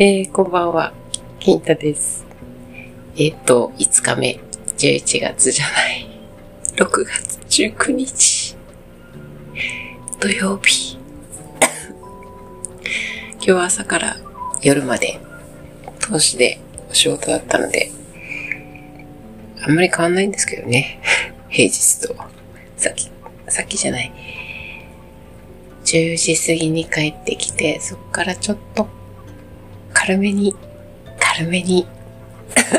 [0.00, 0.92] えー、こんばんは。
[1.40, 2.24] 金太です。
[3.16, 4.38] えっ、と、5日目。
[4.76, 6.06] 11月じゃない。
[6.76, 8.56] 6月19日。
[10.20, 10.96] 土曜日。
[13.34, 14.16] 今日は朝から
[14.62, 15.18] 夜まで、
[15.98, 17.90] 投資でお仕事だったので、
[19.60, 21.00] あんまり変わんないんですけどね。
[21.50, 22.14] 平日と。
[22.76, 23.10] さっき、
[23.48, 24.12] さっきじゃない。
[25.84, 28.96] 10時過ぎに帰ってきて、そっからちょっと
[30.08, 30.56] 軽めに、
[31.20, 31.86] 軽めに、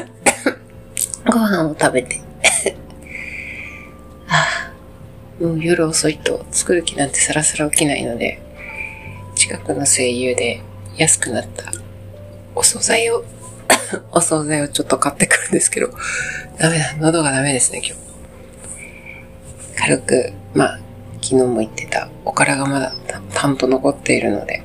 [1.31, 2.20] ご飯を食べて。
[4.25, 4.71] はあ、
[5.39, 8.41] もう夜遅いと作る気なんてさらさら起きないので、
[9.35, 10.61] 近くの声優で
[10.97, 11.71] 安くなった
[12.55, 13.23] お惣菜を、
[14.11, 15.91] お惣菜をちょっと買ってくるんですけど、
[16.57, 17.95] ダメだ、喉がダメですね、今日。
[19.77, 20.79] 軽く、まあ、
[21.21, 24.63] 昨日も言ってた、おからがまだたたんと残っているので、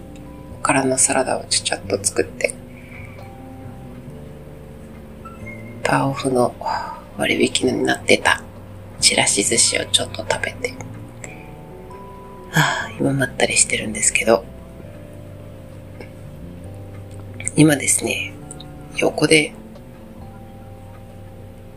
[0.65, 2.55] からのサラダをちゃちゃっと作って、
[5.85, 6.55] パーオフの
[7.19, 8.43] 割引になってた
[8.99, 10.71] ちらし寿司をちょっと食べて、
[12.51, 14.43] はあ、今まったりしてるんですけど、
[17.57, 18.33] 今ですね、
[18.97, 19.53] 横で、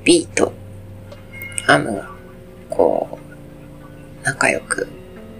[0.05, 0.53] ビーと
[1.67, 2.09] アムが、
[2.69, 3.19] こ
[4.21, 4.87] う、仲良く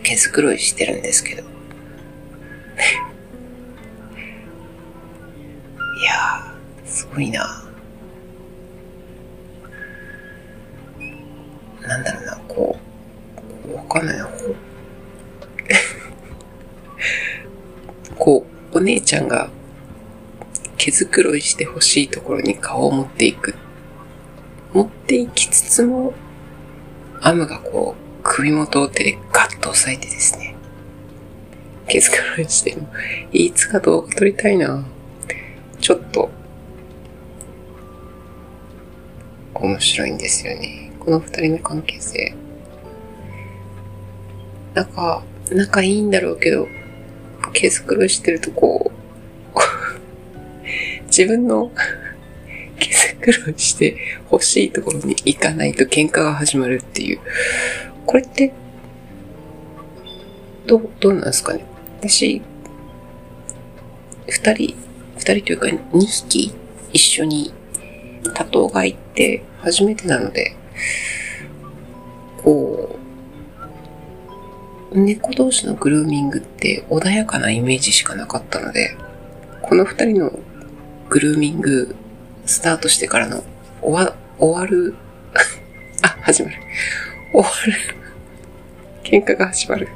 [0.03, 1.56] 毛づくろいしてるんですけど、
[7.17, 7.63] ごいな。
[11.81, 12.77] なんだろうな、こ
[13.67, 14.55] う、わかんないな、こう。
[18.15, 19.49] こう、お姉ちゃんが
[20.77, 23.55] 毛づくろいしてほしいところに顔を持っていく。
[24.73, 26.13] 持っていきつつも、
[27.21, 30.55] アムがこう、首元を手でガッと押さえてですね。
[31.87, 32.83] 毛づくろいしてる。
[33.31, 34.85] いつか動画撮りたいな。
[39.59, 40.91] 面白いんですよね。
[40.99, 42.35] この二人の関係性。
[44.73, 46.67] 仲、仲いいんだろうけど、
[47.53, 48.91] 毛づくろしてるとこ
[49.55, 49.59] う、
[51.07, 51.71] 自分の
[52.79, 53.97] 毛づくして
[54.31, 57.19] 欲しいところに行かないと喧嘩が始まるっていう。
[58.05, 58.53] これって、
[60.67, 61.65] どう、どうなんですかね？
[61.99, 62.41] 私、
[64.27, 64.75] 二人、
[65.17, 66.53] 二人というか二匹
[66.93, 67.53] 一緒に
[68.33, 70.55] 多頭が行って初めてなので、
[72.43, 72.97] こ
[74.91, 78.95] う、猫同士のグルーミングって穏やかなイメージしかなかったので、
[79.61, 80.31] この二人の
[81.09, 81.95] グルーミング
[82.45, 83.43] スタートしてからの
[83.81, 84.95] 終わ、終わる、
[86.01, 86.55] あ、始まる。
[87.33, 87.73] 終わる。
[89.03, 89.89] 喧嘩が始まる。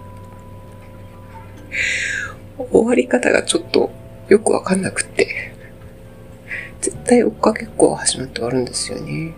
[2.57, 3.91] 終わり方がちょっと
[4.27, 5.50] よくわかんなくって。
[6.81, 9.33] 絶対追っかけっこが始まって終わるんですよね。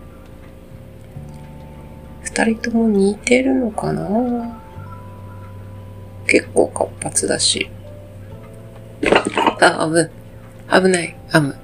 [2.24, 4.60] 二人とも似てるのかな？
[6.26, 7.70] 結構活発だし。
[9.60, 10.10] あ、危ない、
[10.82, 11.56] 危ない、アム。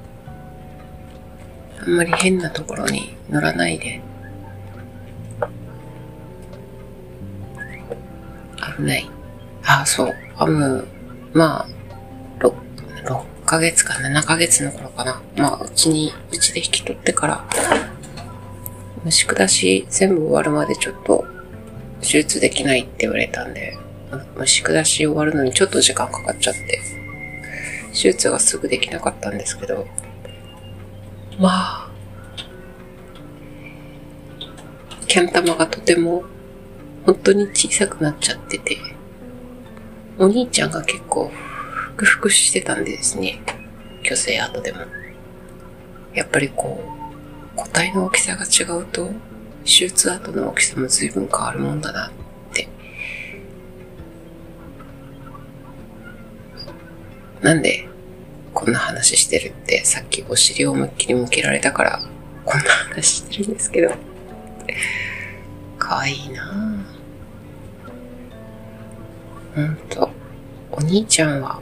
[1.82, 4.02] あんまり変なところに乗らないで。
[8.78, 9.10] 危ない。
[9.66, 10.16] あ、そう。
[10.36, 10.86] アム、
[11.34, 11.68] まあ、
[12.44, 12.54] 6、
[13.06, 15.24] 6ヶ月か7ヶ月の頃かな。
[15.36, 17.44] まあ、うちに、うちで引き取ってから、
[19.04, 21.26] 虫下し全部終わるまでちょっと、
[22.02, 23.76] 手術できないって言われたんで、
[24.38, 26.80] 虫下し終わるのにちょっと時間かかっちゃって、
[27.92, 29.88] 手術がすぐできなかったんですけど、
[31.40, 31.90] まあ、
[35.08, 36.24] キャン玉がとても
[37.04, 38.78] 本当に小さくなっちゃってて、
[40.20, 41.32] お兄ちゃんが結構
[42.00, 43.42] ふくふくしてたんでですね、
[44.04, 44.80] 虚勢後でも。
[46.14, 49.10] やっぱりこう、個体の大きさが違うと、
[49.66, 52.12] 手術後の大きさも随分変わるもんだなっ
[52.54, 52.70] て。
[57.42, 57.90] なんで、
[58.54, 62.02] こんな話してるって、さっきお尻を思いっきり向けられたから、
[62.46, 63.94] こんな話してるんですけど。
[65.78, 69.62] かわいいなぁ。
[69.62, 70.10] ほんと、
[70.72, 71.62] お兄ちゃんは、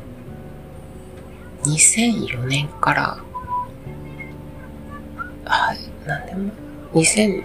[1.67, 3.17] 2004年から、
[5.45, 5.75] あ、
[6.05, 6.51] なんでも、
[6.93, 7.43] 2000、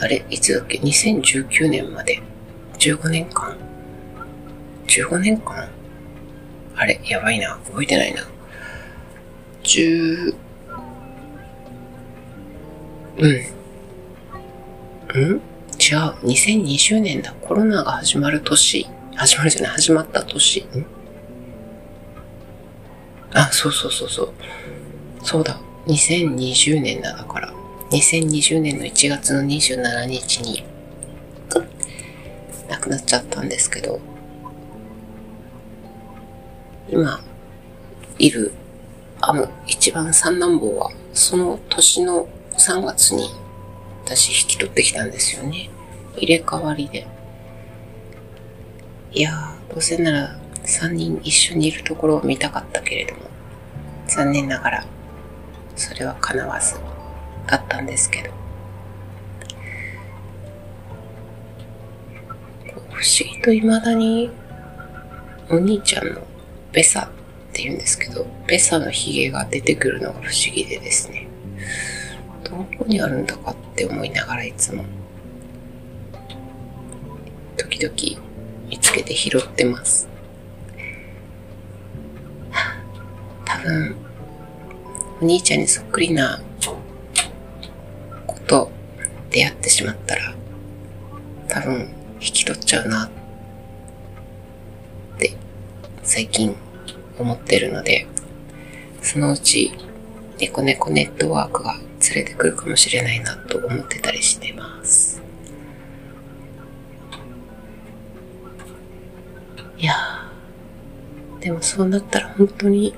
[0.00, 2.20] あれ、いつだっけ ?2019 年まで、
[2.78, 3.56] 15年間
[4.86, 5.68] ?15 年間
[6.76, 7.58] あれ、やばいな。
[7.64, 8.22] 覚えてないな。
[9.62, 10.34] 10、
[13.18, 13.30] うん。
[13.30, 13.56] ん？
[15.16, 15.98] 違う。
[16.26, 17.32] 2020年だ。
[17.40, 18.86] コロナが始まる年。
[19.16, 19.70] 始まるじゃない？
[19.72, 20.60] 始まった年。
[20.60, 20.86] ん
[23.32, 24.32] あ、そうそうそうそう。
[25.22, 25.58] そうだ。
[25.86, 27.52] 2020年だ、だから。
[27.90, 30.64] 2020年の1月の27日に
[32.68, 34.00] 亡くなっちゃったんですけど、
[36.88, 37.20] 今、
[38.18, 38.52] いる
[39.20, 42.28] アム一番三男坊は、その年の
[42.58, 43.30] 3月に
[44.04, 45.70] 私引き取ってきたんですよね。
[46.16, 47.06] 入れ替わりで。
[49.12, 53.22] いやー、どうせなら3人一緒にいるところを見たかったけれども、
[54.06, 54.86] 残念ながら、
[55.74, 56.74] それは叶わず
[57.46, 58.30] だったんですけど。
[62.90, 64.30] 不思議と未だに、
[65.50, 66.22] お兄ちゃんの
[66.72, 67.08] ベサっ
[67.52, 71.28] て言うんですけど、ベサのヒゲが出てくるのが不思議でですね。
[72.42, 74.84] どこにあるんだかって思いながらいつも、
[77.56, 78.26] 時々
[78.68, 80.08] 見つけて拾ってます。
[83.44, 83.96] 多分、
[85.20, 86.40] お兄ちゃんにそっくりな
[88.26, 88.70] 子と
[89.30, 90.34] 出会ってしまったら、
[91.48, 91.88] 多分
[92.20, 93.10] 引き取っちゃうなっ
[95.18, 95.36] て
[96.02, 96.54] 最近
[97.18, 98.06] 思ってるので、
[99.00, 99.72] そのうち
[100.38, 105.25] 猫猫ネットワークが連れてくるかもしれないなと思ってたりしてます。
[109.78, 109.94] いや
[111.40, 112.94] でもそうなったら本当に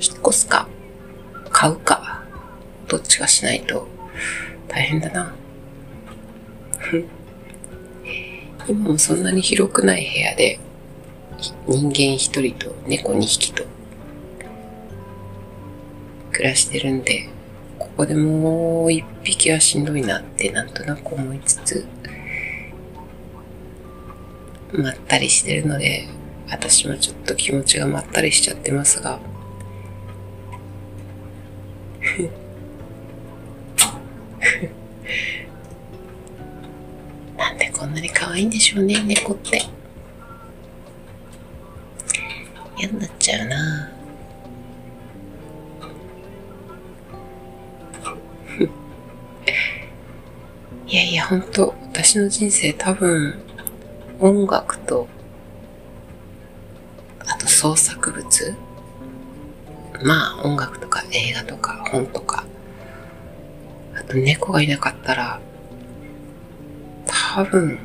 [0.00, 0.68] 引っ越すか
[1.50, 2.22] 買うか
[2.88, 3.86] どっちかしないと
[4.66, 5.34] 大変だな。
[8.68, 10.60] 今もそんなに広くない部屋で
[11.66, 13.64] 人間一人と猫二匹と
[16.32, 17.28] 暮らしてるんで、
[17.78, 21.86] ここでもう一匹はしんどいなってなんとなく思いつつ、
[24.72, 26.08] まったりしてるので、
[26.50, 29.18] 私もちょっと気持ちがまったりしちゃってますが、
[37.36, 39.62] なんでこんなに可愛いんでしょうね、猫って。
[42.78, 43.90] 嫌になっちゃうな。
[50.86, 53.42] いやいや、ほんと、私の人生多分、
[54.20, 55.08] 音楽と、
[57.20, 58.54] あと創作物？
[60.02, 62.44] まあ、音楽とか映画とか本とか、
[63.96, 65.40] あと猫がいなかったら、
[67.06, 67.80] 多分、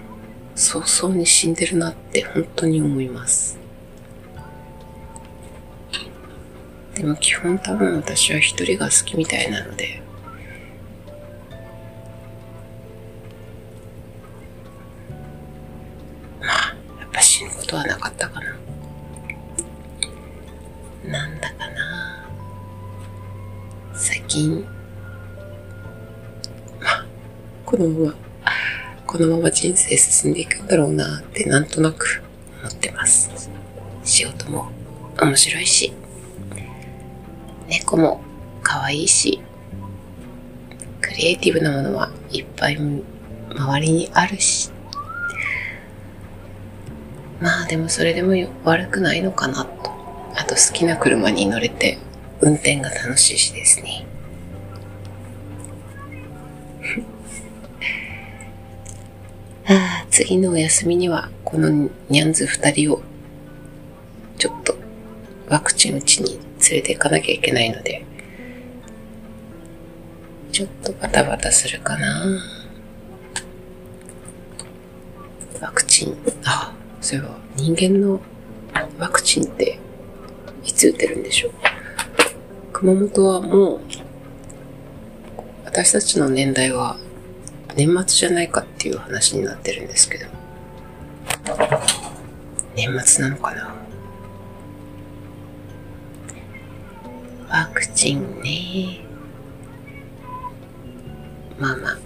[0.56, 3.58] 早々に死んでるなって本当に思います。
[6.94, 10.03] でも基本多分私は一人が好きみたいなので、
[17.74, 18.56] ことはなかったかな。
[21.12, 22.30] なんだかな。
[23.96, 24.64] 最近、
[26.80, 27.06] まあ、
[27.66, 28.16] このまま、
[29.08, 32.22] このまま人生進んでいくんだろうなってなんとなく
[32.62, 33.50] 思ってます。
[34.04, 34.70] 仕事も
[35.20, 35.94] 面白いし、
[37.68, 38.22] 猫も
[38.62, 39.42] 可愛いし、
[41.02, 44.73] クリエイティブなものはいっぱい周りにあるし、
[47.44, 48.32] まあでもそれでも
[48.64, 49.92] 悪くないのかなと。
[50.34, 51.98] あと好きな車に乗れて
[52.40, 54.06] 運転が楽しいしですね。
[59.68, 63.02] ああ、次のお休みにはこのニャンズ二人を
[64.38, 64.78] ちょっと
[65.50, 66.40] ワクチン打ちに連
[66.80, 68.06] れて行かなきゃいけないので、
[70.54, 72.26] ちょっとバタバタするかな。
[75.60, 76.74] ワクチン、あ、
[77.04, 78.22] そういえば人間の
[78.98, 79.78] ワクチンって
[80.64, 81.52] いつ打てるんでしょう？
[82.72, 83.82] 熊本はもう、
[85.66, 86.98] 私たちの年代は
[87.76, 90.28] 年末じゃないかっていう話になってるんですけど、
[92.76, 93.76] 年末なのかな？
[97.50, 99.02] ワクチンね。
[101.60, 101.98] まあまあ。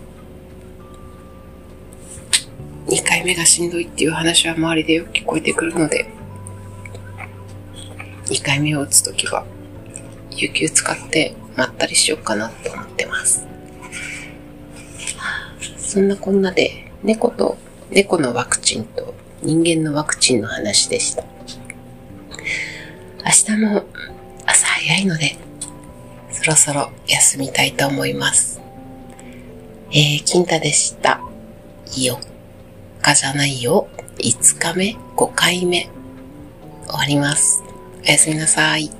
[2.88, 6.10] 2回目がしんどいっていう話は周りでよく聞こえてくるので、
[8.27, 9.46] 2回目を打つときは、
[10.32, 13.46] 有給使ってまったりしようかなと思ってます。
[15.77, 17.58] そんなこんなで、猫と、
[17.89, 21.24] 猫のワクチンと人間のワクチンの話でした。
[23.25, 23.84] 明日も
[24.46, 25.36] 朝早いので、
[26.32, 28.62] そろそろ休みたいと思います。
[29.91, 31.20] えー、金太でした。
[31.88, 32.26] 4
[33.08, 33.88] 日じゃないよ。
[34.18, 35.90] 5日目、5回目、
[36.88, 37.64] 終わります。
[38.04, 38.97] おやすみなさい。